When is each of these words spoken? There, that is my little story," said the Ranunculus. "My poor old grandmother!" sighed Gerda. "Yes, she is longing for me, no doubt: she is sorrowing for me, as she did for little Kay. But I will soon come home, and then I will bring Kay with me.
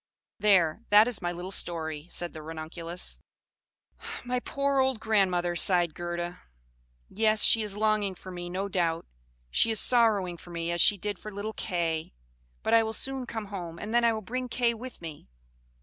There, 0.39 0.81
that 0.89 1.07
is 1.07 1.21
my 1.21 1.31
little 1.31 1.51
story," 1.51 2.07
said 2.09 2.33
the 2.33 2.41
Ranunculus. 2.41 3.19
"My 4.25 4.39
poor 4.39 4.79
old 4.79 4.99
grandmother!" 4.99 5.55
sighed 5.55 5.93
Gerda. 5.93 6.41
"Yes, 7.07 7.43
she 7.43 7.61
is 7.61 7.77
longing 7.77 8.15
for 8.15 8.31
me, 8.31 8.49
no 8.49 8.67
doubt: 8.67 9.05
she 9.51 9.69
is 9.69 9.79
sorrowing 9.79 10.37
for 10.37 10.49
me, 10.49 10.71
as 10.71 10.81
she 10.81 10.97
did 10.97 11.19
for 11.19 11.31
little 11.31 11.53
Kay. 11.53 12.15
But 12.63 12.73
I 12.73 12.81
will 12.81 12.93
soon 12.93 13.27
come 13.27 13.49
home, 13.53 13.77
and 13.77 13.93
then 13.93 14.03
I 14.03 14.11
will 14.11 14.21
bring 14.21 14.49
Kay 14.49 14.73
with 14.73 15.03
me. 15.03 15.29